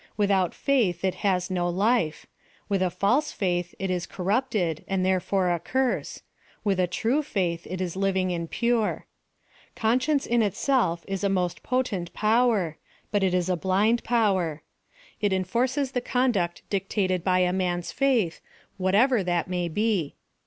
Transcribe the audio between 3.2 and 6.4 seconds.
faith it is corrupted, and therefore a curse—